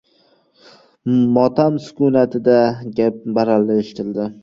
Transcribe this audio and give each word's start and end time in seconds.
Motam 1.37 1.77
sukunati-da, 1.85 2.57
gap 3.01 3.25
baralla 3.37 3.81
eshitildi. 3.87 4.33